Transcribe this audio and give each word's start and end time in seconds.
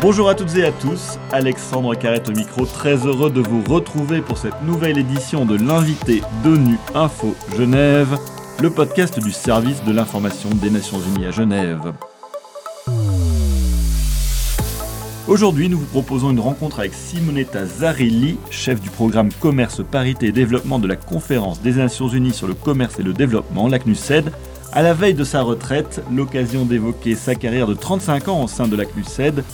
Bonjour 0.00 0.28
à 0.28 0.34
toutes 0.34 0.54
et 0.56 0.64
à 0.64 0.72
tous, 0.72 1.18
Alexandre 1.32 1.94
Carrette 1.94 2.28
au 2.28 2.32
micro, 2.32 2.66
très 2.66 3.06
heureux 3.06 3.30
de 3.30 3.40
vous 3.40 3.62
retrouver 3.62 4.20
pour 4.20 4.36
cette 4.36 4.62
nouvelle 4.62 4.98
édition 4.98 5.46
de 5.46 5.56
l'invité 5.56 6.22
d'ONU 6.42 6.78
Info 6.94 7.34
Genève, 7.56 8.18
le 8.60 8.70
podcast 8.70 9.18
du 9.18 9.32
service 9.32 9.82
de 9.84 9.92
l'information 9.92 10.50
des 10.50 10.70
Nations 10.70 11.00
Unies 11.00 11.26
à 11.26 11.30
Genève. 11.30 11.92
Aujourd'hui, 15.26 15.70
nous 15.70 15.78
vous 15.78 15.86
proposons 15.86 16.32
une 16.32 16.40
rencontre 16.40 16.80
avec 16.80 16.92
Simonetta 16.92 17.64
Zarilli, 17.64 18.36
chef 18.50 18.82
du 18.82 18.90
programme 18.90 19.32
Commerce, 19.32 19.80
Parité 19.90 20.26
et 20.26 20.32
Développement 20.32 20.78
de 20.78 20.86
la 20.86 20.96
Conférence 20.96 21.62
des 21.62 21.72
Nations 21.72 22.08
Unies 22.08 22.34
sur 22.34 22.46
le 22.46 22.52
commerce 22.52 22.98
et 22.98 23.02
le 23.02 23.14
développement, 23.14 23.66
la 23.66 23.78
CNUSED. 23.78 24.30
À 24.70 24.82
la 24.82 24.92
veille 24.92 25.14
de 25.14 25.24
sa 25.24 25.40
retraite, 25.40 26.02
l'occasion 26.12 26.66
d'évoquer 26.66 27.14
sa 27.14 27.36
carrière 27.36 27.66
de 27.66 27.74
35 27.74 28.28
ans 28.28 28.42
au 28.42 28.48
sein 28.48 28.68
de 28.68 28.76
la 28.76 28.84
CNUSED, 28.84 29.44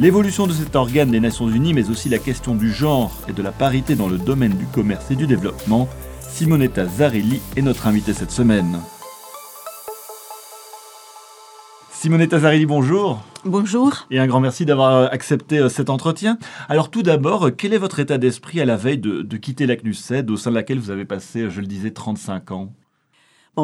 l'évolution 0.00 0.46
de 0.46 0.52
cet 0.52 0.74
organe 0.76 1.10
des 1.10 1.20
Nations 1.20 1.48
Unies, 1.48 1.74
mais 1.74 1.90
aussi 1.90 2.08
la 2.08 2.18
question 2.18 2.54
du 2.54 2.72
genre 2.72 3.12
et 3.28 3.32
de 3.32 3.42
la 3.42 3.52
parité 3.52 3.94
dans 3.94 4.08
le 4.08 4.16
domaine 4.16 4.54
du 4.54 4.64
commerce 4.66 5.10
et 5.10 5.16
du 5.16 5.26
développement. 5.26 5.88
Simonetta 6.20 6.86
Zarilli 6.86 7.40
est 7.56 7.62
notre 7.62 7.86
invitée 7.86 8.14
cette 8.14 8.30
semaine. 8.30 8.80
Simonetta 11.92 12.38
Zarilli, 12.38 12.64
bonjour. 12.64 13.22
Bonjour. 13.44 14.06
Et 14.10 14.18
un 14.18 14.26
grand 14.26 14.40
merci 14.40 14.64
d'avoir 14.64 14.94
euh, 14.94 15.08
accepté 15.10 15.58
euh, 15.58 15.68
cet 15.68 15.90
entretien. 15.90 16.38
Alors 16.70 16.90
tout 16.90 17.02
d'abord, 17.02 17.48
euh, 17.48 17.50
quel 17.50 17.74
est 17.74 17.78
votre 17.78 18.00
état 18.00 18.16
d'esprit 18.16 18.60
à 18.62 18.64
la 18.64 18.76
veille 18.76 18.98
de, 18.98 19.36
quitter 19.36 19.66
la 19.66 19.76
CNUSED, 19.76 20.30
au 20.30 20.38
sein 20.38 20.50
de 20.50 20.54
laquelle 20.54 20.78
vous 20.78 20.90
avez 20.90 21.04
passé, 21.04 21.50
je 21.50 21.60
le 21.60 21.66
disais, 21.66 21.90
35 21.90 22.52
ans? 22.52 22.72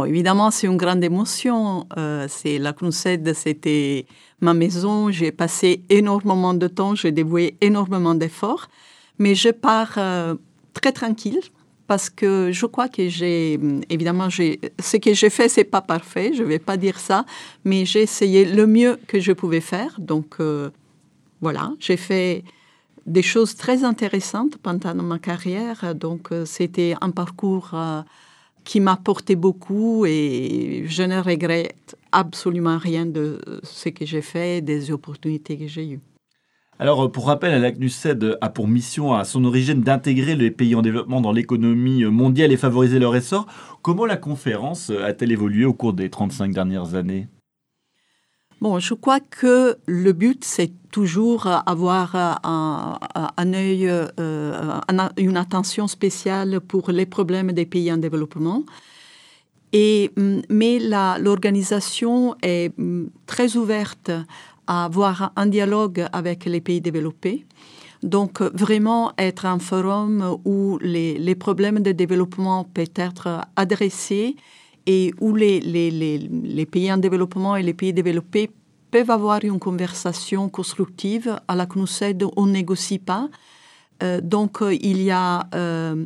Évidemment, 0.04 0.50
c'est 0.50 0.66
une 0.66 0.76
grande 0.76 1.02
émotion. 1.02 1.86
c'est 2.28 2.58
la 2.58 2.72
CNUSED, 2.72 3.32
c'était 3.34 4.06
ma 4.40 4.52
maison. 4.52 5.10
J'ai 5.10 5.32
passé 5.32 5.82
énormément 5.88 6.54
de 6.54 6.68
temps, 6.68 6.94
j'ai 6.94 7.12
dévoué 7.12 7.56
énormément 7.60 8.14
d'efforts, 8.14 8.68
mais 9.18 9.34
je 9.34 9.48
pars 9.48 9.98
très 10.74 10.92
tranquille 10.92 11.40
parce 11.86 12.10
que 12.10 12.50
je 12.52 12.66
crois 12.66 12.88
que 12.88 13.08
j'ai, 13.08 13.58
évidemment, 13.88 14.28
j'ai, 14.28 14.60
ce 14.80 14.96
que 14.96 15.14
j'ai 15.14 15.30
fait, 15.30 15.48
c'est 15.48 15.64
pas 15.64 15.80
parfait, 15.80 16.32
je 16.34 16.42
vais 16.42 16.58
pas 16.58 16.76
dire 16.76 16.98
ça, 16.98 17.24
mais 17.64 17.84
j'ai 17.84 18.02
essayé 18.02 18.44
le 18.44 18.66
mieux 18.66 18.98
que 19.06 19.20
je 19.20 19.32
pouvais 19.32 19.60
faire. 19.60 19.94
Donc, 19.98 20.36
euh, 20.40 20.70
voilà, 21.40 21.72
j'ai 21.78 21.96
fait 21.96 22.44
des 23.06 23.22
choses 23.22 23.54
très 23.54 23.84
intéressantes 23.84 24.56
pendant 24.58 24.94
ma 24.94 25.18
carrière. 25.18 25.94
Donc, 25.94 26.32
euh, 26.32 26.44
c'était 26.44 26.94
un 27.00 27.10
parcours 27.10 27.70
euh, 27.74 28.02
qui 28.66 28.80
m'a 28.80 28.96
porté 28.96 29.36
beaucoup 29.36 30.04
et 30.06 30.84
je 30.86 31.04
ne 31.04 31.20
regrette 31.20 31.96
absolument 32.10 32.76
rien 32.76 33.06
de 33.06 33.40
ce 33.62 33.88
que 33.88 34.04
j'ai 34.04 34.22
fait, 34.22 34.60
des 34.60 34.90
opportunités 34.90 35.56
que 35.56 35.68
j'ai 35.68 35.88
eues. 35.88 36.00
Alors, 36.78 37.04
euh, 37.04 37.08
pour 37.08 37.28
rappel, 37.28 37.58
la 37.62 37.72
CNUSED 37.72 38.36
a 38.40 38.48
pour 38.50 38.68
mission 38.68 39.14
à 39.14 39.24
son 39.24 39.44
origine 39.44 39.80
d'intégrer 39.82 40.34
les 40.34 40.50
pays 40.50 40.74
en 40.74 40.82
développement 40.82 41.22
dans 41.22 41.32
l'économie 41.32 42.04
mondiale 42.04 42.52
et 42.52 42.56
favoriser 42.58 42.98
leur 42.98 43.14
essor. 43.14 43.46
Comment 43.82 44.04
la 44.04 44.16
conférence 44.18 44.90
a-t-elle 44.90 45.32
évolué 45.32 45.64
au 45.64 45.72
cours 45.72 45.94
des 45.94 46.10
35 46.10 46.52
dernières 46.52 46.94
années? 46.96 47.28
Bon, 48.62 48.78
je 48.78 48.94
crois 48.94 49.20
que 49.20 49.76
le 49.86 50.12
but, 50.12 50.42
c'est 50.42 50.72
toujours 50.90 51.46
avoir 51.46 52.16
un, 52.42 52.98
un 53.36 53.52
œil, 53.52 53.86
euh, 53.88 54.80
une 55.18 55.36
attention 55.36 55.86
spéciale 55.86 56.60
pour 56.60 56.90
les 56.90 57.04
problèmes 57.04 57.52
des 57.52 57.66
pays 57.66 57.92
en 57.92 57.98
développement. 57.98 58.64
Et, 59.74 60.10
mais 60.48 60.78
l'organisation 61.18 62.34
est 62.42 62.72
très 63.26 63.56
ouverte 63.56 64.10
à 64.66 64.86
avoir 64.86 65.32
un 65.36 65.46
dialogue 65.46 66.06
avec 66.14 66.46
les 66.46 66.62
pays 66.62 66.80
développés. 66.80 67.44
Donc, 68.02 68.40
vraiment 68.40 69.12
être 69.18 69.44
un 69.44 69.58
forum 69.58 70.38
où 70.46 70.78
les, 70.80 71.18
les 71.18 71.34
problèmes 71.34 71.80
de 71.80 71.92
développement 71.92 72.64
peuvent 72.64 72.86
être 72.94 73.42
adressés 73.56 74.36
et 74.86 75.12
où 75.20 75.34
les, 75.34 76.68
pays 76.70 76.92
en 76.92 76.96
développement 76.96 77.56
et 77.56 77.62
les 77.62 77.74
pays 77.74 77.92
développés 77.92 78.50
peuvent 78.90 79.10
avoir 79.10 79.44
une 79.44 79.58
conversation 79.58 80.48
constructive 80.48 81.38
à 81.48 81.54
la 81.56 81.66
CNUSED, 81.66 82.24
on 82.36 82.46
négocie 82.46 82.98
pas. 82.98 83.28
Euh, 84.02 84.20
donc, 84.20 84.58
il 84.70 85.02
y 85.02 85.10
a 85.10 85.46
euh, 85.54 86.04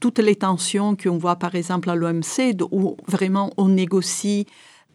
toutes 0.00 0.18
les 0.18 0.36
tensions 0.36 0.96
qu'on 0.96 1.18
voit 1.18 1.36
par 1.36 1.54
exemple 1.54 1.90
à 1.90 1.94
l'OMC, 1.94 2.56
où 2.70 2.96
vraiment 3.06 3.52
on 3.56 3.68
négocie 3.68 4.46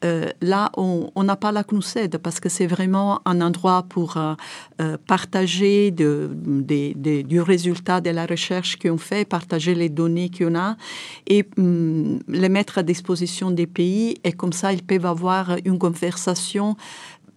euh, 0.06 0.30
là, 0.42 0.72
on 0.76 1.24
n'a 1.24 1.36
pas 1.36 1.52
la 1.52 1.64
CNUSED 1.64 2.18
parce 2.20 2.40
que 2.40 2.50
c'est 2.50 2.68
vraiment 2.68 3.22
un 3.26 3.42
endroit 3.42 3.84
pour 3.90 4.18
euh, 4.18 4.36
euh, 4.80 4.98
partager 5.08 5.92
du 5.92 7.42
résultat 7.42 8.00
de 8.02 8.12
la 8.12 8.26
recherche 8.28 8.78
qu'on 8.78 8.98
fait, 8.98 9.28
partager 9.28 9.74
les 9.74 9.90
données 9.90 10.30
qu'on 10.30 10.56
a 10.56 10.78
et 11.26 11.46
hum, 11.58 12.20
les 12.28 12.50
mettre 12.50 12.78
à 12.78 12.84
disposition 12.84 13.50
des 13.50 13.66
pays. 13.66 14.18
Et 14.24 14.34
comme 14.34 14.54
ça, 14.54 14.72
ils 14.72 14.84
peuvent 14.84 15.06
avoir 15.06 15.58
une 15.66 15.80
conversation 15.80 16.78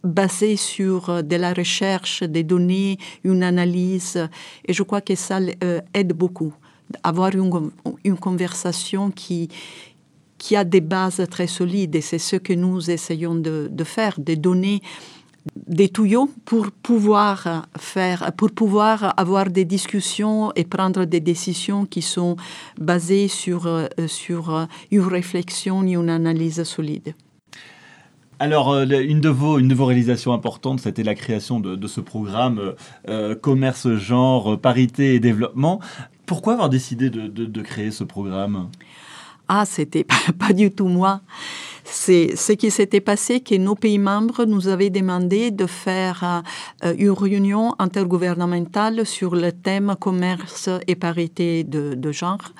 basée 0.03 0.55
sur 0.55 1.23
de 1.23 1.35
la 1.35 1.53
recherche, 1.53 2.23
des 2.23 2.43
données, 2.43 2.97
une 3.23 3.43
analyse. 3.43 4.27
Et 4.65 4.73
je 4.73 4.83
crois 4.83 5.01
que 5.01 5.15
ça 5.15 5.39
aide 5.93 6.13
beaucoup. 6.13 6.53
Avoir 7.03 7.33
une, 7.35 7.71
une 8.03 8.17
conversation 8.17 9.11
qui, 9.11 9.49
qui 10.41 10.55
a 10.55 10.63
des 10.63 10.81
bases 10.81 11.23
très 11.29 11.45
solides 11.45 11.95
et 11.95 12.01
c'est 12.01 12.17
ce 12.31 12.35
que 12.35 12.53
nous 12.53 12.89
essayons 12.89 13.35
de, 13.35 13.83
faire, 13.83 14.15
de 14.19 14.33
donner 14.33 14.81
des 15.55 15.87
tuyaux 15.89 16.29
pour 16.45 16.71
pouvoir 16.71 17.67
faire, 17.77 18.31
pour 18.35 18.49
pouvoir 18.49 19.13
avoir 19.17 19.51
des 19.51 19.65
discussions 19.65 20.51
et 20.55 20.63
prendre 20.63 21.05
des 21.05 21.19
décisions 21.19 21.85
qui 21.85 22.01
sont 22.01 22.37
basées 22.79 23.27
sur, 23.27 23.67
euh, 23.67 23.87
sur 24.07 24.67
une 24.89 25.01
réflexion 25.01 25.83
et 25.85 25.93
une 25.93 26.09
analyse 26.09 26.63
solide. 26.63 27.13
Alors, 28.39 28.71
euh, 28.71 28.85
une 28.85 29.21
de 29.21 29.29
vos, 29.29 29.59
une 29.59 29.67
de 29.67 29.75
vos 29.75 29.85
réalisations 29.85 30.33
importantes, 30.33 30.79
c'était 30.79 31.03
la 31.03 31.13
création 31.13 31.59
de, 31.59 31.87
ce 31.87 32.01
programme 32.01 32.73
euh, 33.07 33.35
Commerce, 33.35 33.93
Genre, 33.93 34.59
Parité 34.59 35.13
et 35.13 35.19
Développement. 35.19 35.79
Pourquoi 36.25 36.53
avoir 36.53 36.69
décidé 36.69 37.11
de, 37.11 37.27
de 37.27 37.61
créer 37.61 37.91
ce 37.91 38.03
programme? 38.03 38.69
Ah, 39.53 39.65
c'était 39.65 40.05
pas, 40.39 40.53
du 40.53 40.71
tout 40.71 40.87
moi. 40.87 41.19
C'est 41.83 42.37
ce 42.37 42.53
qui 42.53 42.71
s'était 42.71 43.01
passé 43.01 43.41
que 43.41 43.55
nos 43.55 43.75
pays 43.75 43.99
membres 43.99 44.45
nous 44.45 44.69
avaient 44.69 44.89
demandé 44.89 45.51
de 45.51 45.65
faire 45.65 46.41
euh, 46.85 46.93
une 46.97 47.11
réunion 47.11 47.75
intergouvernementale 47.77 49.05
sur 49.05 49.35
le 49.35 49.51
thème 49.51 49.95
commerce 49.99 50.69
et 50.87 50.95
parité 50.95 51.65
de, 51.65 52.11
genre. 52.13 52.53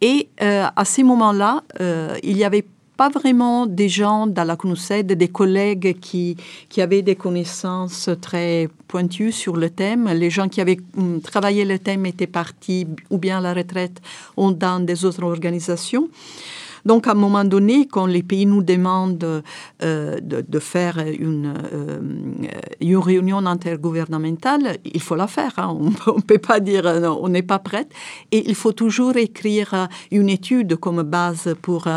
Et 0.00 0.28
euh, 0.42 0.66
à 0.76 0.84
ce 0.84 1.02
moment-là, 1.02 1.64
euh, 1.80 2.16
il 2.22 2.36
y 2.36 2.44
avait 2.44 2.66
pas 2.96 3.08
vraiment 3.08 3.66
des 3.66 3.88
gens 3.88 4.26
dans 4.26 4.44
la 4.44 4.56
CNUSED, 4.56 5.12
des 5.12 5.28
collègues 5.28 5.98
qui, 6.00 6.36
qui 6.68 6.80
avaient 6.80 7.02
des 7.02 7.16
connaissances 7.16 8.10
très 8.20 8.68
pointues 8.88 9.32
sur 9.32 9.56
le 9.56 9.70
thème. 9.70 10.08
Les 10.08 10.30
gens 10.30 10.48
qui 10.48 10.60
avaient 10.60 10.78
hum, 10.96 11.20
travaillé 11.20 11.64
le 11.64 11.78
thème 11.78 12.06
étaient 12.06 12.26
partis 12.26 12.86
ou 13.10 13.18
bien 13.18 13.38
à 13.38 13.40
la 13.40 13.54
retraite 13.54 14.00
ou 14.36 14.52
dans 14.52 14.84
des 14.84 15.04
autres 15.04 15.22
organisations. 15.22 16.08
Donc, 16.84 17.06
à 17.06 17.12
un 17.12 17.14
moment 17.14 17.44
donné, 17.44 17.86
quand 17.86 18.06
les 18.06 18.22
pays 18.22 18.46
nous 18.46 18.62
demandent 18.62 19.42
euh, 19.82 20.18
de, 20.20 20.58
faire 20.58 20.98
une, 20.98 21.54
euh, 21.72 22.00
une, 22.80 22.96
réunion 22.96 23.38
intergouvernementale, 23.46 24.78
il 24.84 25.00
faut 25.00 25.14
la 25.14 25.26
faire. 25.26 25.52
Hein. 25.58 25.76
On 26.06 26.16
ne 26.16 26.22
peut 26.22 26.38
pas 26.38 26.60
dire 26.60 26.86
euh, 26.86 27.00
non, 27.00 27.18
on 27.22 27.28
n'est 27.28 27.42
pas 27.42 27.58
prête. 27.58 27.92
Et 28.30 28.48
il 28.48 28.54
faut 28.54 28.72
toujours 28.72 29.16
écrire 29.16 29.88
une 30.10 30.28
étude 30.28 30.76
comme 30.76 31.02
base 31.02 31.54
pour 31.62 31.88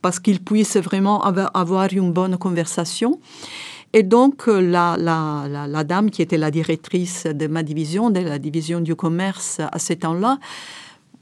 parce 0.00 0.18
qu'ils 0.18 0.40
puissent 0.40 0.76
vraiment 0.76 1.22
avoir 1.22 1.92
une 1.92 2.12
bonne 2.12 2.36
conversation. 2.36 3.20
Et 3.92 4.02
donc, 4.02 4.46
la, 4.46 4.96
la, 4.98 5.46
la, 5.48 5.84
dame 5.84 6.10
qui 6.10 6.22
était 6.22 6.38
la 6.38 6.50
directrice 6.50 7.26
de 7.26 7.46
ma 7.46 7.62
division, 7.62 8.10
de 8.10 8.20
la 8.20 8.38
division 8.38 8.80
du 8.80 8.96
commerce 8.96 9.60
à 9.60 9.78
ce 9.78 9.92
temps-là, 9.92 10.38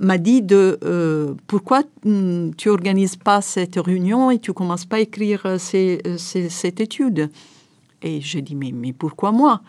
m'a 0.00 0.19
dit 0.19 0.43
de 0.43 0.79
euh, 0.82 1.35
pourquoi 1.47 1.82
hmm, 2.05 2.50
tu 2.56 2.69
organises 2.69 3.17
pas 3.17 3.41
cette 3.43 3.76
réunion 3.76 4.31
et 4.31 4.38
tu 4.38 4.52
commences 4.52 4.87
pas 4.87 4.97
à 4.97 5.00
écrire 5.00 5.43
euh, 5.44 5.58
euh, 5.75 6.17
cette 6.19 6.81
étude? 6.81 7.31
Et 8.02 8.20
j'ai 8.20 8.43
dit 8.43 8.56
mais, 8.56 8.73
mais 8.73 8.93
pourquoi 8.93 9.31
moi? 9.31 9.61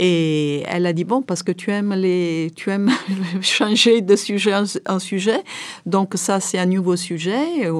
Et 0.00 0.64
elle 0.66 0.86
a 0.86 0.92
dit 0.92 1.04
bon 1.04 1.22
parce 1.22 1.44
que 1.44 1.52
tu 1.52 1.70
aimes 1.70 1.94
les 1.94 2.50
tu 2.56 2.70
aimes 2.70 2.90
changer 3.42 4.00
de 4.00 4.16
sujet 4.16 4.52
en, 4.88 4.98
sujet. 4.98 5.40
Donc 5.86 6.14
ça 6.16 6.40
c'est 6.40 6.58
un 6.58 6.66
nouveau 6.66 6.96
sujet. 6.96 7.70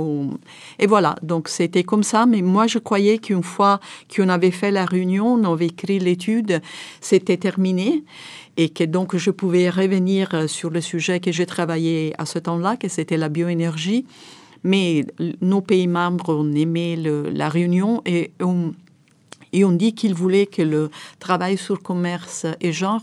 Et 0.79 0.87
voilà. 0.87 1.17
Donc 1.23 1.49
c'était 1.49 1.83
comme 1.83 2.05
ça. 2.05 2.25
Mais 2.25 2.41
moi 2.41 2.69
je 2.69 2.79
croyais 2.79 3.19
qu'une 3.19 3.43
fois 3.43 3.81
qu'on 4.15 4.29
avait 4.29 4.53
fait 4.53 4.71
la 4.71 4.85
réunion 4.85 5.35
on 5.35 5.53
avait 5.53 5.67
écrit 5.67 5.99
l'étude 5.99 6.61
c'était 7.01 7.37
terminé 7.37 8.05
et 8.57 8.69
que 8.69 8.85
donc 8.85 9.17
je 9.17 9.31
pouvais 9.31 9.71
revenir 9.71 10.35
euh, 10.35 10.47
sur 10.47 10.71
le 10.71 10.81
sujet 10.81 11.21
que 11.21 11.33
j'ai 11.33 11.47
travaillé 11.47 12.15
à 12.19 12.27
ce 12.27 12.39
temps-là, 12.39 12.77
que 12.77 12.89
c'était 12.89 13.17
la 13.17 13.29
bioénergie. 13.29 14.07
Mais 14.63 15.05
nos 15.43 15.61
pays 15.61 15.87
membres 15.87 16.35
ont 16.35 16.51
aimé 16.53 16.97
la 16.97 17.51
réunion 17.51 18.01
et 18.07 18.33
et 19.55 19.65
on 19.65 19.71
dit 19.71 19.95
qu'il 19.95 20.15
voulait 20.15 20.47
que 20.47 20.63
le 20.63 20.91
travail 21.21 21.57
sur 21.57 21.81
commerce 21.81 22.45
et 22.61 22.73
genre 22.73 23.03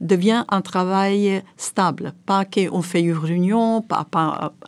devienne 0.00 0.44
un 0.48 0.60
travail 0.60 1.42
stable. 1.56 2.12
Pas 2.26 2.44
qu'on 2.44 2.82
fait 2.82 3.00
une 3.00 3.16
réunion, 3.16 3.80
pas, 3.80 4.06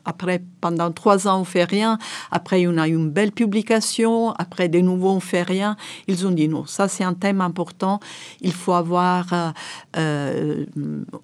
après, 0.07 0.43
pendant 0.63 0.91
trois 0.91 1.29
ans, 1.29 1.43
on 1.43 1.45
fait 1.45 1.65
rien. 1.65 1.99
Après, 2.31 2.67
on 2.67 2.79
a 2.79 2.89
une 2.89 3.11
belle 3.11 3.33
publication. 3.33 4.33
Après, 4.33 4.71
de 4.71 4.81
nouveau, 4.81 5.11
on 5.11 5.21
fait 5.21 5.43
rien. 5.43 5.77
Ils 6.07 6.27
ont 6.27 6.31
dit 6.31 6.49
non, 6.49 6.65
ça 6.65 6.89
c'est 6.89 7.05
un 7.05 7.15
thème 7.15 7.43
important. 7.43 8.01
Il 8.41 8.55
faut 8.55 8.73
avoir 8.73 9.53
euh, 9.99 10.65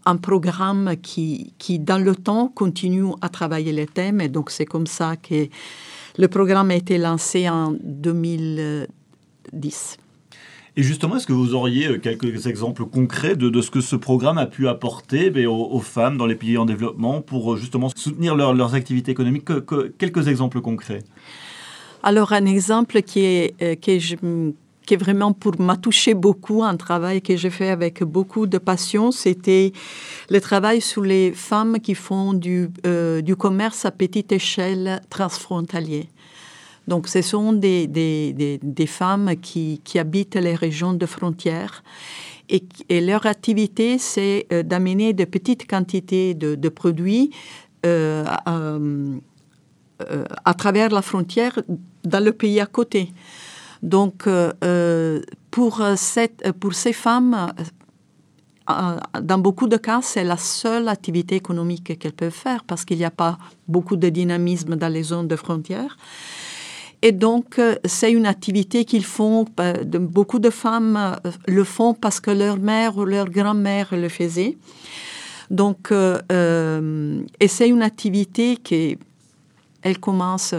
un 0.04 0.16
programme 0.16 0.96
qui, 1.02 1.54
qui, 1.58 1.78
dans 1.78 1.98
le 1.98 2.14
temps, 2.14 2.48
continue 2.48 3.14
à 3.22 3.30
travailler 3.30 3.72
les 3.72 3.86
thèmes. 3.86 4.20
Et 4.20 4.28
donc, 4.28 4.50
c'est 4.50 4.66
comme 4.66 4.86
ça 4.86 5.16
que 5.16 5.48
le 6.18 6.28
programme 6.28 6.70
a 6.70 6.74
été 6.74 6.98
lancé 6.98 7.48
en 7.48 7.74
2010. 9.52 9.98
Et 10.76 10.82
justement, 10.82 11.16
est-ce 11.16 11.26
que 11.26 11.32
vous 11.32 11.54
auriez 11.54 11.86
euh, 11.86 11.98
quelques 11.98 12.48
exemples 12.48 12.84
concrets 12.84 13.36
de, 13.36 13.60
ce 13.60 13.70
que 13.70 13.80
ce 13.80 13.94
programme 13.94 14.38
a 14.38 14.46
pu 14.46 14.66
apporter 14.66 15.30
ben, 15.30 15.46
aux, 15.46 15.80
femmes 15.80 16.16
dans 16.16 16.26
les 16.26 16.34
pays 16.34 16.58
en 16.58 16.64
développement 16.64 17.20
pour 17.20 17.54
euh, 17.54 17.56
justement 17.56 17.90
soutenir 17.94 18.34
leurs 18.34 18.74
activités 18.74 19.12
économiques 19.12 19.48
Quelques 19.98 20.26
exemples 20.26 20.60
concrets? 20.60 21.04
Alors, 22.02 22.32
un 22.32 22.44
exemple 22.44 23.02
qui 23.02 23.20
est, 23.20 23.54
euh, 23.62 23.76
qui 23.76 23.92
est, 23.92 24.18
qui 24.84 24.94
est 24.94 24.96
vraiment 24.96 25.32
pour 25.32 25.60
m'a 25.60 25.76
touché 25.76 26.12
beaucoup, 26.12 26.64
un 26.64 26.76
travail 26.76 27.22
que 27.22 27.36
j'ai 27.36 27.50
fait 27.50 27.70
avec 27.70 28.02
beaucoup 28.02 28.48
de 28.48 28.58
passion, 28.58 29.12
c'était 29.12 29.72
le 30.28 30.40
travail 30.40 30.80
sur 30.80 31.02
les 31.02 31.30
femmes 31.30 31.78
qui 31.78 31.94
font 31.94 32.34
du, 32.34 32.68
du 33.22 33.36
commerce 33.36 33.84
à 33.84 33.92
petite 33.92 34.32
échelle 34.32 35.00
transfrontalier. 35.08 36.08
Donc, 36.86 37.08
ce 37.08 37.22
sont 37.22 37.52
des, 37.52 37.86
des, 37.86 38.58
des, 38.62 38.86
femmes 38.86 39.36
qui, 39.40 39.80
qui, 39.84 39.98
habitent 39.98 40.36
les 40.36 40.54
régions 40.54 40.92
de 40.92 41.06
frontières 41.06 41.82
et, 42.48 42.64
et 42.88 43.00
leur 43.00 43.26
activité, 43.26 43.98
c'est 43.98 44.46
euh, 44.52 44.62
d'amener 44.62 45.12
de 45.12 45.24
petites 45.24 45.66
quantités 45.68 46.34
de, 46.34 46.68
produits 46.68 47.30
euh, 47.86 48.24
euh, 48.48 49.18
à 50.44 50.54
travers 50.54 50.90
la 50.90 51.02
frontière 51.02 51.58
dans 52.04 52.22
le 52.22 52.32
pays 52.32 52.60
à 52.60 52.66
côté. 52.66 53.12
Donc, 53.82 54.26
pour, 55.50 55.82
cette, 55.96 56.52
pour 56.52 56.72
ces 56.72 56.94
femmes, 56.94 57.52
dans 58.66 59.38
beaucoup 59.38 59.68
de 59.68 59.76
cas, 59.76 60.00
c'est 60.02 60.24
la 60.24 60.38
seule 60.38 60.88
activité 60.88 61.36
économique 61.36 61.98
qu'elles 61.98 62.14
peuvent 62.14 62.30
faire 62.30 62.64
parce 62.64 62.86
qu'il 62.86 62.96
n'y 62.96 63.04
a 63.04 63.10
pas 63.10 63.36
beaucoup 63.68 63.96
de 63.96 64.08
dynamisme 64.08 64.76
dans 64.76 64.88
les 64.88 65.02
zones 65.02 65.28
de 65.28 65.36
frontières. 65.36 65.98
Et 67.04 67.12
donc, 67.12 67.58
euh, 67.58 67.76
c'est 67.84 68.10
une 68.10 68.24
activité 68.24 68.86
qu'ils 68.86 69.04
font, 69.04 69.44
euh, 69.60 69.74
beaucoup 69.84 70.38
de 70.38 70.48
femmes 70.48 70.96
euh, 70.96 71.30
le 71.46 71.62
font 71.62 71.92
parce 71.92 72.18
que 72.18 72.30
leur 72.30 72.56
mère 72.56 72.96
ou 72.96 73.04
leur 73.04 73.28
grand-mère 73.28 73.88
le 73.92 74.08
faisait. 74.08 74.56
Donc, 75.50 75.92
et 75.92 77.48
c'est 77.48 77.68
une 77.68 77.82
activité 77.82 78.56
qui 78.56 78.96
elle 79.82 80.00
commence 80.00 80.54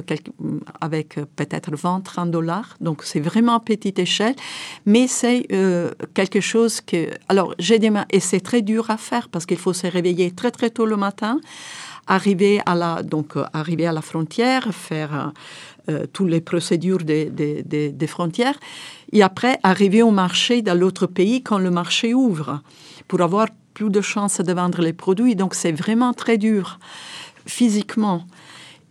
avec 0.80 1.16
peut-être 1.36 1.72
20-30 1.72 2.30
dollars, 2.30 2.78
donc 2.80 3.02
c'est 3.04 3.20
vraiment 3.20 3.60
petite 3.60 3.98
échelle, 3.98 4.36
mais 4.86 5.08
c'est 5.08 5.48
quelque 6.14 6.40
chose 6.40 6.82
que... 6.82 7.10
Alors, 7.28 7.56
j'ai 7.58 7.80
des 7.80 7.92
et 8.12 8.20
c'est 8.20 8.42
très 8.42 8.62
dur 8.62 8.92
à 8.92 8.98
faire 8.98 9.28
parce 9.30 9.48
qu'il 9.48 9.58
faut 9.58 9.74
se 9.74 9.88
réveiller 9.88 10.30
très 10.30 10.52
très 10.52 10.70
tôt 10.70 10.86
le 10.86 10.98
matin, 10.98 11.40
arriver 12.06 12.62
à 12.68 12.76
la, 12.76 13.02
donc, 13.02 13.34
arriver 13.54 13.88
à 13.88 13.92
la 13.92 14.04
frontière, 14.04 14.72
faire 14.72 15.34
euh, 15.90 16.06
toutes 16.12 16.30
les 16.30 16.42
procédures 16.42 17.04
des, 17.04 18.08
frontières, 18.08 18.60
et 19.12 19.22
après 19.24 19.60
arriver 19.64 20.02
au 20.02 20.12
marché 20.12 20.62
dans 20.62 20.78
l'autre 20.78 21.08
pays 21.08 21.42
quand 21.44 21.60
le 21.60 21.72
marché 21.72 22.14
ouvre, 22.14 22.62
pour 23.08 23.22
avoir 23.22 23.48
plus 23.74 23.90
de 23.90 24.02
chances 24.02 24.40
de 24.40 24.54
vendre 24.54 24.82
les 24.82 24.94
produits. 24.94 25.36
Donc 25.36 25.54
c'est 25.54 25.72
vraiment 25.72 26.14
très 26.14 26.38
dur 26.38 26.80
physiquement. 27.46 28.26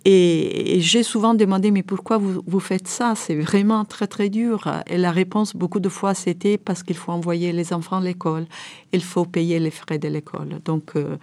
Et, 0.04 0.80
j'ai 0.80 1.02
souvent 1.02 1.34
demandé, 1.34 1.70
mais 1.70 1.82
pourquoi 1.82 2.18
vous, 2.18 2.42
vous 2.46 2.60
faites 2.60 2.88
ça? 2.88 3.14
C'est 3.16 3.36
vraiment 3.36 3.84
très, 3.84 4.06
très 4.06 4.28
dur. 4.28 4.70
Et 4.86 4.98
la 4.98 5.10
réponse, 5.10 5.56
beaucoup 5.56 5.80
de 5.80 5.88
fois, 5.88 6.14
c'était 6.14 6.58
parce 6.58 6.82
qu'il 6.82 6.96
faut 6.96 7.12
envoyer 7.12 7.52
les 7.52 7.72
enfants 7.72 7.96
à 7.96 8.02
l'école. 8.02 8.44
Il 8.92 9.02
faut 9.02 9.24
payer 9.24 9.58
les 9.58 9.70
frais 9.70 9.98
de 9.98 10.08
l'école. 10.08 10.60
Donc, 10.64 10.92
euh, 10.96 11.16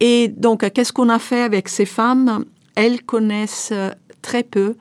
et 0.00 0.28
donc, 0.28 0.70
qu'est-ce 0.70 0.92
qu'on 0.92 1.08
a 1.08 1.18
fait 1.18 1.42
avec 1.42 1.68
ces 1.68 1.86
femmes? 1.86 2.44
Elles 2.74 3.02
connaissent 3.02 3.72
très 4.22 4.42
peu 4.42 4.76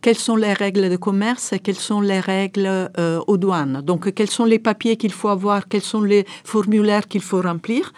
quelles 0.00 0.18
sont 0.18 0.36
les 0.36 0.52
règles 0.52 0.90
de 0.90 0.96
commerce 0.96 1.54
quelles 1.62 1.74
sont 1.74 2.00
les 2.00 2.20
règles 2.20 2.90
euh, 2.98 3.20
aux 3.26 3.36
douanes? 3.36 3.82
Donc, 3.82 4.12
quels 4.14 4.30
sont 4.30 4.44
les 4.44 4.58
papiers 4.58 4.96
qu'il 4.96 5.12
faut 5.12 5.28
avoir, 5.28 5.68
quels 5.68 5.82
sont 5.82 6.02
les 6.02 6.24
formulaires 6.44 7.08
qu'il 7.08 7.22
faut 7.22 7.40
remplir? 7.40 7.92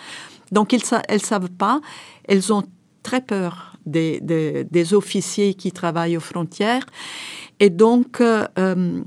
Donc, 0.50 0.72
elles 0.72 0.82
ne 1.10 1.18
savent 1.18 1.50
pas. 1.50 1.80
Elles 2.26 2.52
ont 2.52 2.64
très 3.02 3.20
peur 3.20 3.76
des, 3.86 4.20
des, 4.20 4.94
officiers 4.94 5.54
qui 5.54 5.72
travaillent 5.72 6.16
aux 6.16 6.26
frontières. 6.32 6.84
Et 7.58 7.70
donc, 7.70 8.20
euh, 8.20 8.46
euh, 8.58 9.02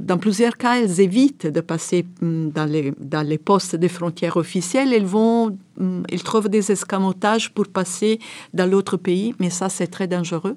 dans 0.00 0.18
plusieurs 0.18 0.56
cas, 0.56 0.80
elles 0.80 1.00
évitent 1.00 1.46
de 1.46 1.60
passer 1.60 2.04
mm, 2.20 2.50
dans 2.50 2.66
les, 2.66 2.92
dans 2.98 3.26
les 3.26 3.38
postes 3.38 3.76
de 3.76 3.88
frontières 3.88 4.36
officielles. 4.36 4.92
Elles 4.92 5.06
vont, 5.06 5.58
mm, 5.78 6.02
ils 6.10 6.22
trouvent 6.22 6.48
des 6.48 6.70
escamotages 6.70 7.52
pour 7.52 7.68
passer 7.68 8.18
dans 8.52 8.68
l'autre 8.70 8.96
pays, 8.96 9.34
mais 9.38 9.50
ça, 9.50 9.68
c'est 9.68 9.86
très 9.86 10.06
dangereux 10.06 10.56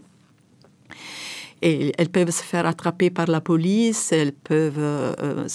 elles 1.64 2.10
peuvent 2.10 2.32
se 2.32 2.44
faire 2.44 2.66
attraper 2.66 3.10
par 3.10 3.28
la 3.28 3.42
police, 3.42 4.12
elles 4.12 4.34
peuvent... 4.34 4.76
Euh, 4.78 5.14
euh, 5.22 5.48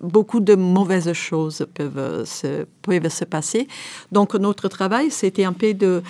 beaucoup 0.00 0.40
de 0.40 0.54
mauvaises 0.54 1.12
choses 1.14 1.66
peuvent 1.72 1.98
euh, 1.98 2.24
se, 2.26 2.66
peuvent 2.82 3.08
se 3.08 3.24
passer. 3.24 3.68
Donc 4.12 4.34
notre 4.34 4.68
travail, 4.68 5.10
c'était 5.10 5.44
un 5.44 5.54
peu 5.54 5.72
de, 5.72 6.02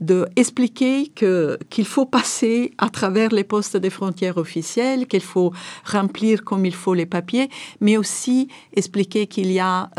de 0.00 0.28
expliquer 0.36 1.08
que 1.08 1.58
qu'il 1.68 1.84
faut 1.84 2.06
passer 2.06 2.72
à 2.78 2.90
travers 2.90 3.30
les 3.30 3.42
postes 3.42 3.76
des 3.76 3.90
frontières 3.90 4.36
officielles, 4.36 5.08
qu'il 5.08 5.22
faut 5.22 5.52
remplir 5.84 6.44
comme 6.44 6.64
il 6.64 6.74
faut 6.74 6.94
les 6.94 7.06
papiers, 7.06 7.50
mais 7.80 7.96
aussi 7.96 8.46
expliquer 8.72 9.26
qu'il 9.26 9.50
y 9.50 9.58
a 9.58 9.90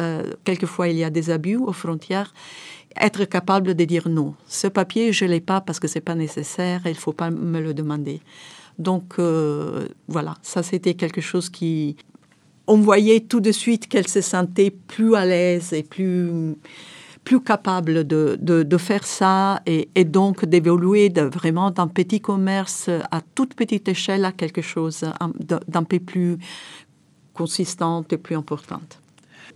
quelquefois 0.45 0.87
il 0.87 0.97
y 0.97 1.03
a 1.03 1.09
des 1.09 1.29
abus 1.29 1.57
aux 1.57 1.73
frontières 1.73 2.33
être 2.99 3.25
capable 3.25 3.73
de 3.73 3.83
dire 3.83 4.07
non. 4.09 4.35
Ce 4.47 4.67
papier, 4.67 5.13
je 5.13 5.25
ne 5.25 5.31
l'ai 5.31 5.41
pas 5.41 5.61
parce 5.61 5.79
que 5.79 5.87
ce 5.87 5.95
n'est 5.95 6.01
pas 6.01 6.15
nécessaire, 6.15 6.81
il 6.85 6.91
ne 6.91 6.95
faut 6.95 7.13
pas 7.13 7.29
me 7.29 7.59
le 7.59 7.73
demander. 7.73 8.21
Donc 8.79 9.15
euh, 9.19 9.87
voilà, 10.07 10.35
ça 10.41 10.63
c'était 10.63 10.93
quelque 10.93 11.21
chose 11.21 11.49
qui... 11.49 11.95
On 12.67 12.77
voyait 12.77 13.21
tout 13.21 13.41
de 13.41 13.51
suite 13.51 13.87
qu'elle 13.87 14.07
se 14.07 14.21
sentait 14.21 14.71
plus 14.71 15.15
à 15.15 15.25
l'aise 15.25 15.73
et 15.73 15.83
plus, 15.83 16.55
plus 17.23 17.41
capable 17.41 18.05
de, 18.05 18.37
de, 18.39 18.77
faire 18.77 19.05
ça 19.05 19.61
et, 19.65 19.89
et 19.95 20.05
donc 20.05 20.45
d'évoluer 20.45 21.09
de, 21.09 21.21
vraiment 21.21 21.71
d'un 21.71 21.87
petit 21.87 22.21
commerce 22.21 22.89
à 23.09 23.21
toute 23.35 23.55
petite 23.55 23.87
échelle 23.87 24.23
à 24.25 24.31
quelque 24.31 24.61
chose 24.61 25.03
d'un 25.67 25.83
peu 25.83 25.99
plus 25.99 26.37
consistante 27.33 28.13
et 28.13 28.17
plus 28.17 28.35
importante. 28.35 29.01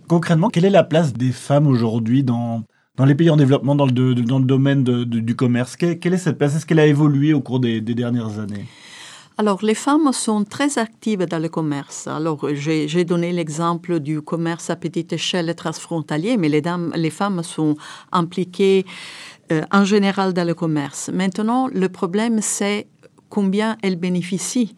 Concrètement, 0.08 0.50
quelle 0.50 0.64
est 0.64 0.70
la 0.70 0.84
place 0.84 1.12
des 1.12 1.32
femmes 1.32 1.66
aujourd'hui 1.66 2.22
dans, 2.22 2.64
dans 2.96 3.04
les 3.04 3.14
pays 3.14 3.30
en 3.30 3.36
développement, 3.36 3.74
dans 3.74 3.86
le, 3.86 4.14
domaine 4.40 4.82
du 4.84 5.36
commerce, 5.36 5.76
quelle, 5.76 6.14
est 6.14 6.18
cette 6.18 6.38
place? 6.38 6.56
Est-ce 6.56 6.66
qu'elle 6.66 6.80
a 6.80 6.86
évolué 6.86 7.34
au 7.34 7.40
cours 7.40 7.60
des, 7.60 7.80
dernières 7.80 8.38
années? 8.38 8.66
Alors, 9.38 9.58
les 9.62 9.74
femmes 9.74 10.12
sont 10.12 10.44
très 10.44 10.78
actives 10.78 11.26
dans 11.26 11.38
le 11.38 11.50
commerce. 11.50 12.06
Alors, 12.06 12.46
j'ai 12.54 13.04
donné 13.04 13.32
l'exemple 13.32 14.00
du 14.00 14.22
commerce 14.22 14.70
à 14.70 14.76
petite 14.76 15.12
échelle 15.12 15.54
transfrontalier, 15.54 16.38
mais 16.38 16.48
les 16.48 17.10
femmes 17.10 17.42
sont 17.42 17.76
impliquées 18.12 18.86
euh, 19.52 19.62
en 19.70 19.84
général 19.84 20.32
dans 20.32 20.46
le 20.46 20.54
commerce. 20.54 21.10
Maintenant, 21.12 21.68
le 21.72 21.88
problème, 21.88 22.40
c'est 22.40 22.88
combien 23.28 23.76
elles 23.82 23.96
bénéficient 23.96 24.74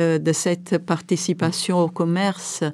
euh, 0.00 0.18
de 0.18 0.32
cette 0.32 0.78
participation 0.78 1.80
au 1.80 1.88
commerce 1.88 2.64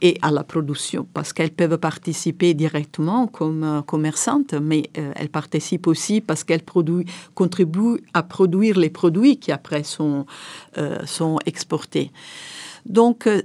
et 0.00 0.18
à 0.22 0.30
la 0.30 0.44
production, 0.44 1.06
parce 1.12 1.32
qu'elles 1.32 1.50
peuvent 1.50 1.78
participer 1.78 2.54
directement 2.54 3.26
comme 3.26 3.64
euh, 3.64 3.82
commerçantes, 3.82 4.54
mais 4.54 4.90
euh, 4.96 5.12
elles 5.16 5.28
participent 5.28 5.86
aussi 5.86 6.20
parce 6.20 6.42
qu'elles 6.42 6.64
contribuent 7.34 8.02
à 8.14 8.22
produire 8.22 8.78
les 8.78 8.90
produits 8.90 9.38
qui 9.38 9.52
après 9.52 9.82
sont, 9.82 10.24
sont 11.04 11.38
exportés. 11.46 12.10
Donc, 12.86 13.26
euh, 13.26 13.42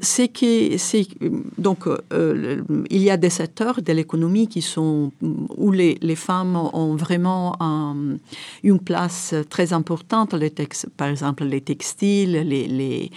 donc 1.57 1.87
euh, 1.87 2.63
il 2.89 3.01
y 3.01 3.09
a 3.09 3.17
des 3.17 3.29
secteurs 3.29 3.81
de 3.81 3.93
l'économie 3.93 4.47
qui 4.47 4.61
sont 4.61 5.11
où 5.21 5.71
les, 5.71 6.15
femmes 6.15 6.55
ont 6.55 6.95
vraiment 6.95 7.57
une 8.63 8.79
place 8.79 9.35
très 9.49 9.73
importante. 9.73 10.35
Par 10.97 11.07
exemple, 11.07 11.43
les 11.43 11.61
textiles, 11.61 12.31
les, 12.31 12.67
les, 12.67 13.11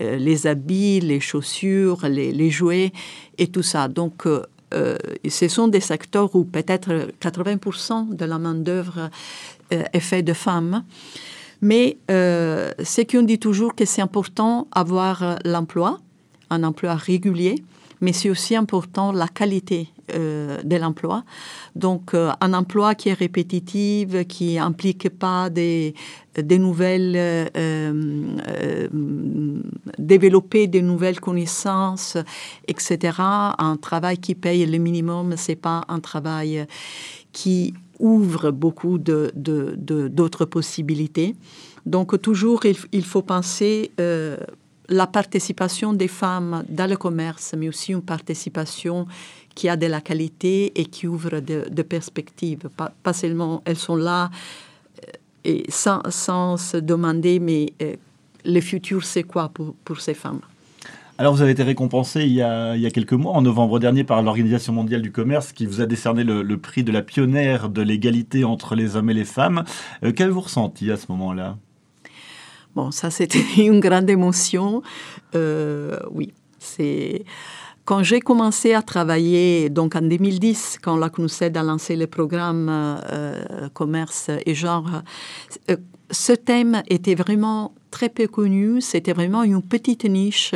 euh, 0.00 0.16
les 0.16 0.46
habits, 0.46 1.00
les 1.00 1.20
chaussures, 1.20 2.06
les, 2.06 2.32
les, 2.32 2.50
jouets 2.50 2.92
et 3.38 3.46
tout 3.46 3.62
ça. 3.62 3.88
Donc, 3.88 4.26
ce 4.72 5.48
sont 5.48 5.68
des 5.68 5.80
secteurs 5.80 6.34
où 6.34 6.44
peut-être 6.44 7.08
80% 7.20 8.14
de 8.14 8.24
la 8.24 8.38
main-d'œuvre 8.38 9.10
est 9.70 10.00
faite 10.00 10.24
de 10.24 10.32
femmes. 10.32 10.84
Mais 11.62 11.98
euh, 12.10 12.72
c'est 12.82 13.10
qu'on 13.10 13.22
dit 13.22 13.38
toujours 13.38 13.74
que 13.74 13.84
c'est 13.84 14.02
important 14.02 14.66
avoir 14.72 15.22
euh, 15.22 15.34
l'emploi, 15.44 15.98
un 16.48 16.64
emploi 16.64 16.94
régulier, 16.94 17.56
mais 18.00 18.12
c'est 18.12 18.30
aussi 18.30 18.56
important 18.56 19.12
la 19.12 19.28
qualité 19.28 19.90
euh, 20.14 20.62
de 20.62 20.76
l'emploi. 20.76 21.22
Donc, 21.76 22.14
euh, 22.14 22.30
un 22.40 22.54
emploi 22.54 22.94
qui 22.94 23.10
est 23.10 23.14
répétitif, 23.14 24.26
qui 24.26 24.58
implique 24.58 25.10
pas 25.10 25.50
des, 25.50 25.94
des 26.34 26.58
nouvelles, 26.58 27.50
développer 29.98 30.66
des 30.66 30.80
nouvelles 30.80 31.20
connaissances, 31.20 32.16
etc. 32.66 33.18
Un 33.18 33.76
travail 33.76 34.16
qui 34.16 34.34
paye 34.34 34.64
le 34.64 34.78
minimum, 34.78 35.34
c'est 35.36 35.56
pas 35.56 35.84
un 35.88 36.00
travail 36.00 36.66
qui 37.32 37.74
ouvre 38.00 38.50
beaucoup 38.50 38.98
de, 38.98 39.32
d'autres 40.08 40.44
possibilités. 40.44 41.36
Donc, 41.86 42.20
toujours, 42.20 42.62
il, 42.92 43.04
faut 43.04 43.22
penser 43.22 43.92
la 44.90 45.06
participation 45.06 45.92
des 45.92 46.08
femmes 46.08 46.64
dans 46.68 46.90
le 46.90 46.96
commerce, 46.96 47.54
mais 47.56 47.68
aussi 47.68 47.92
une 47.92 48.02
participation 48.02 49.06
qui 49.54 49.68
a 49.68 49.76
de 49.76 49.86
la 49.86 50.00
qualité 50.00 50.72
et 50.78 50.84
qui 50.84 51.06
ouvre 51.06 51.40
de, 51.40 51.82
perspectives. 51.82 52.68
Pas, 52.76 53.12
seulement 53.12 53.62
elles 53.64 53.78
sont 53.78 53.96
là 53.96 54.30
euh, 55.04 55.10
et 55.44 55.64
sans, 55.68 56.02
sans 56.10 56.56
se 56.56 56.76
demander, 56.76 57.38
mais 57.38 57.72
euh, 57.82 57.94
le 58.44 58.60
futur, 58.60 59.04
c'est 59.04 59.22
quoi 59.22 59.50
pour, 59.50 60.00
ces 60.00 60.14
femmes? 60.14 60.40
Alors, 61.20 61.34
vous 61.34 61.42
avez 61.42 61.50
été 61.50 61.62
récompensé 61.62 62.22
il 62.22 62.32
y, 62.32 62.40
a, 62.40 62.90
quelques 62.90 63.12
mois, 63.12 63.34
en 63.34 63.42
novembre 63.42 63.78
dernier, 63.78 64.04
par 64.04 64.22
l'Organisation 64.22 64.72
mondiale 64.72 65.02
du 65.02 65.12
commerce, 65.12 65.52
qui 65.52 65.66
vous 65.66 65.82
a 65.82 65.86
décerné 65.86 66.24
le, 66.24 66.56
prix 66.56 66.82
de 66.82 66.90
la 66.90 67.02
pionnière 67.02 67.68
de 67.68 67.82
l'égalité 67.82 68.42
entre 68.42 68.74
les 68.74 68.96
hommes 68.96 69.10
et 69.10 69.12
les 69.12 69.26
femmes. 69.26 69.64
Euh, 70.02 70.12
Qu'avez-vous 70.12 70.40
ressenti 70.40 70.90
à 70.90 70.96
ce 70.96 71.04
moment-là? 71.10 71.58
Bon, 72.74 72.90
ça, 72.90 73.10
c'était 73.10 73.44
une 73.58 73.80
grande 73.80 74.08
émotion. 74.08 74.82
Euh, 75.34 75.98
oui, 76.10 76.32
c'est... 76.58 77.26
Quand 77.84 78.02
j'ai 78.02 78.20
commencé 78.20 78.72
à 78.72 78.80
travailler, 78.80 79.68
donc 79.68 79.96
en 79.96 80.00
2010, 80.00 80.78
quand 80.80 80.96
la 80.96 81.10
CNUSED 81.10 81.54
a 81.54 81.62
lancé 81.62 81.96
le 81.96 82.06
programme 82.06 82.68
euh, 82.70 83.68
commerce 83.74 84.30
et 84.46 84.54
genre, 84.54 84.88
euh, 85.70 85.76
ce 86.10 86.32
thème 86.32 86.82
était 86.88 87.14
vraiment 87.14 87.74
très 87.90 88.08
peu 88.08 88.26
connu, 88.26 88.80
c'était 88.80 89.12
vraiment 89.12 89.42
une 89.42 89.62
petite 89.62 90.04
niche 90.04 90.54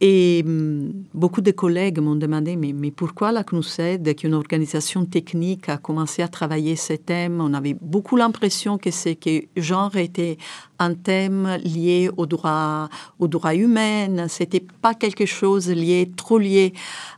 et 0.00 0.42
hum, 0.44 0.92
beaucoup 1.14 1.40
de 1.40 1.52
collègues 1.52 2.00
m'ont 2.00 2.16
demandé 2.16 2.56
mais, 2.56 2.90
pourquoi 2.90 3.30
la 3.30 3.44
CNUSED, 3.44 4.14
qui 4.14 4.26
est 4.26 4.28
une 4.28 4.34
organisation 4.34 5.04
technique, 5.04 5.68
a 5.68 5.76
commencé 5.76 6.20
à 6.20 6.28
travailler 6.28 6.74
ces 6.74 6.98
thèmes? 6.98 7.40
On 7.40 7.54
avait 7.54 7.76
beaucoup 7.80 8.16
l'impression 8.16 8.76
que 8.76 8.90
c'est 8.90 9.14
que 9.14 9.44
genre 9.56 9.96
était 9.96 10.36
un 10.80 10.94
thème 10.94 11.58
lié 11.62 12.10
au 12.16 12.26
droit, 12.26 12.88
au 13.20 13.28
droit 13.28 13.54
humain. 13.54 14.26
C'était 14.28 14.64
pas 14.82 14.94
quelque 14.94 15.26
chose 15.26 15.70
lié, 15.70 16.10
trop 16.16 16.38
lié 16.38 16.74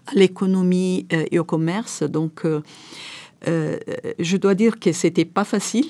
à 0.07 0.15
l'économie 0.15 1.07
euh, 1.13 1.25
et 1.31 1.39
au 1.39 1.45
commerce. 1.45 2.03
Donc, 2.03 2.45
euh, 2.45 2.61
euh, 3.49 3.79
je 4.19 4.37
dois 4.37 4.55
dire 4.55 4.79
que 4.79 4.93
c'était 4.93 5.25
pas 5.25 5.45
facile. 5.45 5.87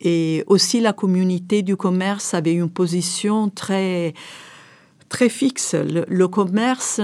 Et 0.00 0.44
aussi, 0.46 0.80
la 0.80 0.92
communauté 0.92 1.62
du 1.62 1.76
commerce 1.76 2.34
avait 2.34 2.52
une 2.52 2.70
position 2.70 3.48
très 3.48 4.14
très 5.14 5.28
fixe. 5.28 5.74
Le, 5.74 6.26
commerce, 6.26 7.00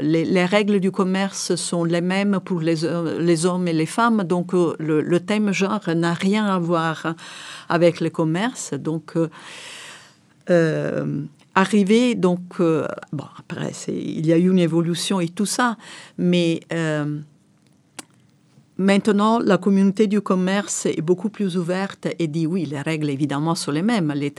les, 0.00 0.44
règles 0.44 0.78
du 0.78 0.92
commerce 0.92 1.56
sont 1.56 1.82
les 1.82 2.00
mêmes 2.00 2.38
pour 2.44 2.60
les, 2.60 2.84
hommes 2.84 3.66
et 3.66 3.72
les 3.72 3.86
femmes, 3.86 4.22
donc 4.22 4.54
euh, 4.54 4.74
le, 4.78 5.20
thème 5.20 5.52
genre 5.52 5.80
n'a 5.96 6.14
rien 6.14 6.46
à 6.46 6.58
voir 6.60 7.14
avec 7.68 8.00
le 8.00 8.10
commerce. 8.10 8.74
Donc, 8.74 9.16
euh, 9.16 9.28
euh 10.50 11.22
arriver, 11.56 12.14
donc, 12.14 12.60
euh, 12.60 12.86
bon, 13.12 13.24
après, 13.36 13.72
il 13.88 14.24
y 14.24 14.32
a 14.32 14.38
eu 14.38 14.48
une 14.48 14.60
évolution 14.60 15.18
et 15.18 15.28
tout 15.28 15.46
ça, 15.46 15.76
mais 16.16 16.60
Maintenant, 18.80 19.40
la 19.40 19.58
communauté 19.58 20.06
du 20.06 20.20
commerce 20.20 20.86
est 20.86 21.02
beaucoup 21.02 21.30
plus 21.30 21.56
ouverte 21.56 22.06
et 22.20 22.28
dit 22.28 22.46
oui, 22.46 22.64
les 22.64 22.80
règles 22.80 23.10
évidemment 23.10 23.56
sont 23.56 23.72
les 23.72 23.82
mêmes, 23.82 24.12
les, 24.14 24.30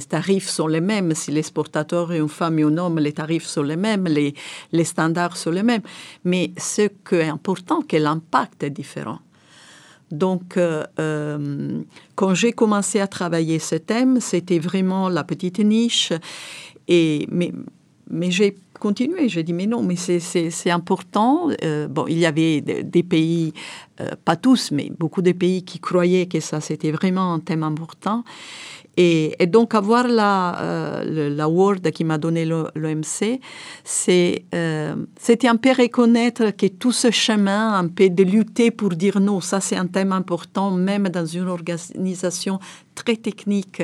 tarifs 0.00 0.48
sont 0.48 0.66
les 0.66 0.80
mêmes. 0.80 1.14
Si 1.14 1.30
l'exportateur 1.30 2.10
est 2.14 2.18
une 2.18 2.28
femme 2.30 2.58
et 2.58 2.62
un 2.62 2.78
homme, 2.78 2.98
les 2.98 3.12
tarifs 3.12 3.44
sont 3.44 3.62
les 3.62 3.76
mêmes, 3.76 4.06
les, 4.06 4.32
les 4.72 4.84
standards 4.84 5.36
sont 5.36 5.50
les 5.50 5.62
mêmes. 5.62 5.82
Mais 6.24 6.52
ce 6.56 6.88
qui 7.06 7.16
est 7.16 7.28
important, 7.28 7.80
c'est 7.82 7.98
que 7.98 8.02
l'impact 8.02 8.62
est 8.62 8.70
différent. 8.70 9.18
Donc, 10.10 10.56
euh, 10.56 10.84
euh, 10.98 11.82
quand 12.14 12.32
j'ai 12.32 12.52
commencé 12.52 13.00
à 13.00 13.06
travailler 13.06 13.58
ce 13.58 13.74
thème, 13.74 14.20
c'était 14.20 14.58
vraiment 14.58 15.10
la 15.10 15.22
petite 15.22 15.58
niche. 15.58 16.14
Et, 16.88 17.26
mais, 17.30 17.52
mais 18.08 18.30
j'ai 18.30 18.56
continuer. 18.86 19.28
J'ai 19.28 19.42
dit, 19.42 19.52
mais 19.52 19.66
non, 19.66 19.82
mais 19.82 19.96
c'est 19.96 20.70
important. 20.70 21.48
Euh, 21.64 21.88
bon, 21.88 22.06
il 22.06 22.18
y 22.18 22.26
avait 22.26 22.60
des, 22.60 23.02
pays, 23.02 23.52
euh, 24.00 24.10
pas 24.24 24.36
tous, 24.36 24.70
mais 24.70 24.92
beaucoup 24.96 25.22
de 25.22 25.32
pays 25.32 25.64
qui 25.64 25.80
croyaient 25.80 26.26
que 26.26 26.38
ça, 26.38 26.60
c'était 26.60 26.92
vraiment 26.92 27.34
un 27.34 27.40
thème 27.40 27.64
important. 27.64 28.22
Et, 28.96 29.36
donc, 29.46 29.74
avoir 29.74 30.08
la, 30.08 30.58
euh, 30.62 31.28
l'award 31.30 31.90
qui 31.90 32.04
m'a 32.04 32.16
donné 32.16 32.46
l'OMC, 32.46 33.40
c'était 33.84 34.42
un 35.48 35.56
peu 35.56 35.70
reconnaître 35.70 36.50
que 36.52 36.66
tout 36.66 36.92
ce 36.92 37.10
chemin, 37.10 37.74
un 37.74 37.88
peu 37.88 38.08
de 38.08 38.22
lutter 38.22 38.70
pour 38.70 38.90
dire 38.90 39.20
non, 39.20 39.40
ça 39.40 39.60
c'est 39.60 39.76
un 39.76 39.86
thème 39.86 40.12
important, 40.12 40.70
même 40.70 41.08
dans 41.08 41.26
une 41.26 41.48
organisation 41.48 42.58
très 42.94 43.16
technique 43.16 43.82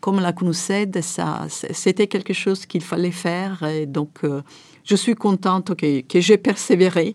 comme 0.00 0.18
la 0.18 0.32
CNUSED, 0.32 1.02
ça, 1.02 1.46
c'était 1.48 2.06
quelque 2.06 2.32
chose 2.32 2.66
qu'il 2.66 2.82
fallait 2.82 3.10
faire. 3.10 3.62
Et 3.62 3.86
donc, 3.86 4.24
euh, 4.24 4.40
je 4.82 4.96
suis 4.96 5.14
contente 5.14 5.74
que, 5.74 6.00
que 6.00 6.20
j'ai 6.20 6.38
persévéré 6.38 7.14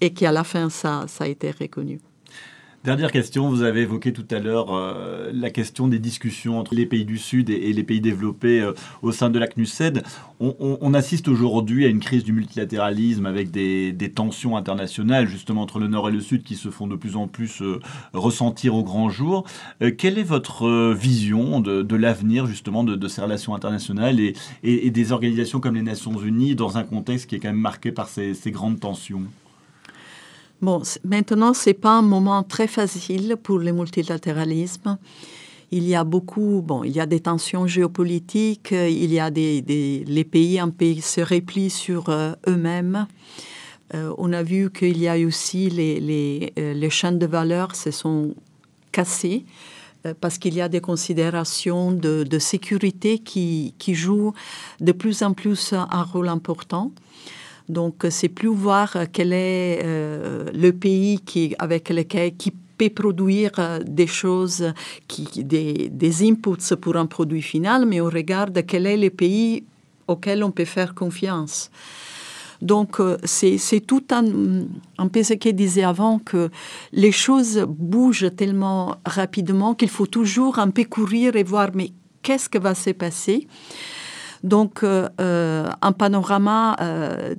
et 0.00 0.12
qu'à 0.12 0.30
la 0.30 0.44
fin, 0.44 0.68
ça, 0.68 1.06
ça 1.08 1.24
a 1.24 1.26
été 1.26 1.50
reconnu. 1.50 2.00
Dernière 2.84 3.10
question, 3.10 3.48
vous 3.48 3.62
avez 3.62 3.80
évoqué 3.80 4.12
tout 4.12 4.24
à 4.30 4.38
l'heure 4.38 4.72
euh, 4.72 5.32
la 5.34 5.50
question 5.50 5.88
des 5.88 5.98
discussions 5.98 6.60
entre 6.60 6.76
les 6.76 6.86
pays 6.86 7.04
du 7.04 7.18
Sud 7.18 7.50
et, 7.50 7.72
les 7.72 7.82
pays 7.82 8.00
développés 8.00 8.60
euh, 8.60 8.72
au 9.02 9.10
sein 9.10 9.30
de 9.30 9.38
la 9.40 9.48
CNUSED. 9.48 10.04
On, 10.38 10.94
assiste 10.94 11.26
aujourd'hui 11.26 11.84
à 11.84 11.88
une 11.88 11.98
crise 11.98 12.22
du 12.22 12.32
multilatéralisme 12.32 13.26
avec 13.26 13.50
des, 13.50 14.12
tensions 14.14 14.56
internationales 14.56 15.26
justement 15.26 15.62
entre 15.62 15.80
le 15.80 15.88
Nord 15.88 16.08
et 16.08 16.12
le 16.12 16.20
Sud 16.20 16.44
qui 16.44 16.54
se 16.54 16.70
font 16.70 16.86
de 16.86 16.94
plus 16.94 17.16
en 17.16 17.26
plus 17.26 17.62
euh, 17.62 17.80
ressentir 18.12 18.76
au 18.76 18.84
grand 18.84 19.10
jour. 19.10 19.44
quelle 19.98 20.16
est 20.16 20.22
votre 20.22 20.92
vision 20.92 21.60
de, 21.60 21.96
l'avenir 21.96 22.46
justement 22.46 22.84
de, 22.84 23.08
ces 23.08 23.20
relations 23.20 23.56
internationales 23.56 24.20
et, 24.20 24.90
des 24.90 25.12
organisations 25.12 25.58
comme 25.58 25.74
les 25.74 25.82
Nations 25.82 26.16
Unies 26.16 26.54
dans 26.54 26.78
un 26.78 26.84
contexte 26.84 27.28
qui 27.28 27.34
est 27.34 27.40
quand 27.40 27.48
même 27.48 27.56
marqué 27.56 27.90
par 27.90 28.08
ces 28.08 28.50
grandes 28.52 28.78
tensions? 28.78 29.24
Bon, 30.60 30.82
maintenant, 31.04 31.54
ce 31.54 31.70
n'est 31.70 31.74
pas 31.74 31.98
un 31.98 32.02
moment 32.02 32.42
très 32.42 32.66
facile 32.66 33.36
pour 33.40 33.58
le 33.58 33.70
multilatéralisme. 33.70 34.98
Il 35.70 35.86
y 35.86 35.94
a 35.94 36.02
beaucoup, 36.02 36.62
bon, 36.66 36.82
il 36.82 36.90
y 36.90 37.00
a 37.00 37.06
des 37.06 37.20
tensions 37.20 37.68
géopolitiques, 37.68 38.72
il 38.72 39.12
y 39.12 39.20
a 39.20 39.30
des, 39.30 40.04
les 40.04 40.24
pays, 40.24 40.58
un 40.58 40.70
pays 40.70 41.00
se 41.00 41.20
replient 41.20 41.70
sur 41.70 42.08
euh, 42.08 42.32
eux-mêmes. 42.48 43.06
Euh, 43.94 44.12
on 44.18 44.32
a 44.32 44.42
vu 44.42 44.70
qu'il 44.70 44.98
y 44.98 45.06
a 45.06 45.16
aussi 45.18 45.70
les, 45.70 46.00
les, 46.00 46.52
euh, 46.58 46.74
les, 46.74 46.90
chaînes 46.90 47.18
de 47.20 47.26
valeur 47.26 47.76
se 47.76 47.90
sont 47.90 48.34
cassées 48.90 49.44
parce 50.20 50.38
qu'il 50.38 50.54
y 50.54 50.60
a 50.60 50.68
des 50.68 50.80
considérations 50.80 51.92
de, 51.92 52.24
de 52.24 52.38
sécurité 52.38 53.18
qui, 53.18 53.74
qui, 53.78 53.94
jouent 53.94 54.32
de 54.80 54.92
plus 54.92 55.22
en 55.22 55.34
plus 55.34 55.72
un 55.72 56.02
rôle 56.02 56.28
important. 56.28 56.92
Donc, 57.68 58.06
c'est 58.10 58.28
plus 58.28 58.48
voir 58.48 58.96
quel 59.12 59.32
est 59.32 59.80
euh, 59.84 60.50
le 60.54 60.72
pays 60.72 61.20
qui, 61.20 61.54
avec 61.58 61.90
lequel 61.90 62.34
qui 62.36 62.50
peut 62.50 62.90
produire 62.90 63.50
euh, 63.58 63.80
des 63.86 64.06
choses, 64.06 64.72
qui, 65.06 65.44
des, 65.44 65.90
des, 65.90 66.28
inputs 66.28 66.76
pour 66.80 66.96
un 66.96 67.06
produit 67.06 67.42
final, 67.42 67.84
mais 67.86 68.00
on 68.00 68.08
regarde 68.08 68.64
quel 68.66 68.86
est 68.86 68.96
le 68.96 69.10
pays 69.10 69.64
auquel 70.06 70.42
on 70.44 70.50
peut 70.50 70.64
faire 70.64 70.94
confiance. 70.94 71.70
Donc, 72.62 73.00
euh, 73.00 73.18
c'est 73.24 73.86
tout 73.86 74.04
un, 74.10 74.24
un 74.96 75.08
peu 75.08 75.22
ce 75.22 75.34
qu'il 75.34 75.54
disait 75.54 75.84
avant, 75.84 76.18
que 76.18 76.50
les 76.92 77.12
choses 77.12 77.64
bougent 77.68 78.34
tellement 78.34 78.96
rapidement 79.04 79.74
qu'il 79.74 79.90
faut 79.90 80.06
toujours 80.06 80.58
un 80.58 80.70
peu 80.70 80.84
courir 80.84 81.36
et 81.36 81.42
voir, 81.42 81.70
mais 81.74 81.92
qu'est-ce 82.22 82.48
qui 82.48 82.58
va 82.58 82.74
se 82.74 82.90
passer? 82.90 83.46
Donc, 84.42 84.82
euh, 84.82 85.08
euh, 85.20 85.68
un 85.82 85.92
panorama 85.92 86.76
euh, 86.80 87.34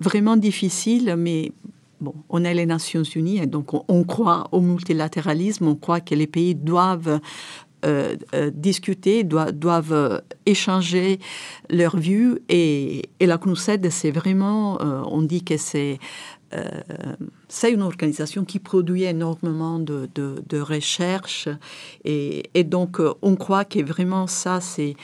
vraiment 0.00 0.36
difficile, 0.36 1.14
mais 1.18 1.52
bon, 2.00 2.14
on 2.28 2.44
est 2.44 2.54
les 2.54 2.66
Nations 2.66 3.02
Unies, 3.02 3.38
et 3.38 3.46
donc 3.46 3.72
on, 3.88 4.04
croit 4.04 4.48
au 4.52 4.60
multilatéralisme, 4.60 5.68
on 5.68 5.74
croit 5.74 6.00
que 6.00 6.14
les 6.14 6.26
pays 6.26 6.54
doivent 6.54 7.20
discuter, 8.52 9.24
doivent, 9.24 10.22
échanger 10.44 11.18
leurs 11.70 11.96
vues. 11.96 12.38
Et, 12.50 13.08
la 13.22 13.38
CNUSED, 13.38 13.88
c'est 13.90 14.10
vraiment, 14.10 14.78
on 15.10 15.22
dit 15.22 15.42
que 15.42 15.56
c'est 15.56 15.98
c'est 17.48 17.72
une 17.72 17.82
organisation 17.82 18.44
qui 18.44 18.58
produit 18.58 19.04
énormément 19.04 19.78
de, 19.78 20.60
recherches. 20.60 21.48
Et, 22.04 22.64
donc, 22.64 22.98
on 23.22 23.36
croit 23.36 23.64
que 23.64 23.82
vraiment 23.82 24.26
ça, 24.26 24.60
c'est 24.60 24.94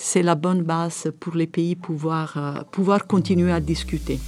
c'est 0.00 0.22
la 0.22 0.36
bonne 0.36 0.62
base 0.62 1.10
pour 1.18 1.34
les 1.34 1.46
pays 1.46 1.74
pouvoir, 1.74 2.34
euh, 2.36 2.62
pouvoir 2.70 3.06
continuer 3.06 3.52
à 3.52 3.60
discuter. 3.60 4.20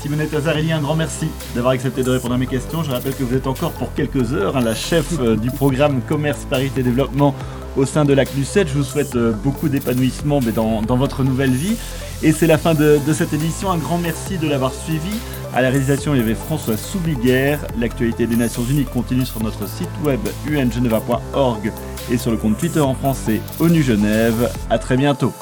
Simonette 0.00 0.32
Azarelli, 0.32 0.72
un 0.72 0.80
grand 0.80 0.96
merci 0.96 1.28
d'avoir 1.54 1.74
accepté 1.74 2.02
de 2.02 2.10
répondre 2.10 2.34
à 2.34 2.38
mes 2.38 2.46
questions. 2.46 2.82
Je 2.82 2.90
rappelle 2.90 3.14
que 3.14 3.22
vous 3.22 3.36
êtes 3.36 3.46
encore 3.46 3.72
pour 3.72 3.92
quelques 3.92 4.32
heures 4.32 4.56
hein, 4.56 4.62
la 4.62 4.74
chef 4.74 5.20
euh, 5.20 5.36
du 5.36 5.50
programme 5.50 6.00
Commerce, 6.08 6.46
Parité, 6.48 6.82
Développement 6.82 7.34
au 7.76 7.84
sein 7.84 8.06
de 8.06 8.14
la 8.14 8.24
CNUSET. 8.24 8.66
Je 8.66 8.72
vous 8.72 8.84
souhaite 8.84 9.14
euh, 9.14 9.32
beaucoup 9.32 9.68
d'épanouissement 9.68 10.40
dans, 10.40 10.80
dans, 10.80 10.96
votre 10.96 11.22
nouvelle 11.22 11.52
vie. 11.52 11.76
Et 12.22 12.32
c'est 12.32 12.46
la 12.46 12.58
fin 12.58 12.74
de, 12.74 13.00
cette 13.12 13.32
édition. 13.32 13.70
Un 13.70 13.78
grand 13.78 13.98
merci 13.98 14.36
de 14.36 14.48
l'avoir 14.48 14.74
suivi. 14.74 15.12
À 15.54 15.62
la 15.62 15.70
réalisation, 15.70 16.14
il 16.14 16.18
y 16.18 16.20
avait 16.20 16.34
François 16.34 16.76
Soubiguerre. 16.76 17.60
L'actualité 17.78 18.26
des 18.26 18.36
Nations 18.36 18.64
Unies 18.64 18.84
continue 18.84 19.24
sur 19.24 19.42
notre 19.42 19.66
site 19.68 19.88
web 20.04 20.20
ungeneva.org 20.48 21.72
et 22.10 22.18
sur 22.18 22.30
le 22.30 22.36
compte 22.36 22.58
Twitter 22.58 22.80
en 22.80 22.94
français 22.94 23.40
ONU 23.58 23.82
Genève. 23.82 24.50
À 24.68 24.78
très 24.78 24.96
bientôt. 24.96 25.32